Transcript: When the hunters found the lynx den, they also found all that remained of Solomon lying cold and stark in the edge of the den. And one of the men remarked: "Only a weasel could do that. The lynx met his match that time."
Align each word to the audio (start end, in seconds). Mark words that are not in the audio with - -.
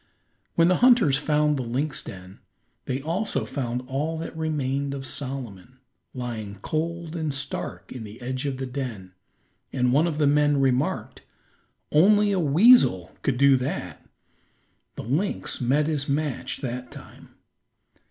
When 0.55 0.67
the 0.67 0.77
hunters 0.77 1.19
found 1.19 1.57
the 1.57 1.61
lynx 1.61 2.01
den, 2.03 2.39
they 2.85 3.03
also 3.03 3.45
found 3.45 3.83
all 3.87 4.17
that 4.17 4.35
remained 4.35 4.95
of 4.95 5.05
Solomon 5.05 5.77
lying 6.15 6.57
cold 6.63 7.15
and 7.15 7.31
stark 7.31 7.91
in 7.91 8.03
the 8.03 8.19
edge 8.19 8.47
of 8.47 8.57
the 8.57 8.65
den. 8.65 9.11
And 9.71 9.93
one 9.93 10.07
of 10.07 10.17
the 10.17 10.25
men 10.25 10.59
remarked: 10.59 11.21
"Only 11.91 12.31
a 12.31 12.39
weasel 12.39 13.15
could 13.21 13.37
do 13.37 13.55
that. 13.57 14.03
The 14.95 15.03
lynx 15.03 15.61
met 15.61 15.85
his 15.85 16.09
match 16.09 16.61
that 16.61 16.89
time." 16.89 17.35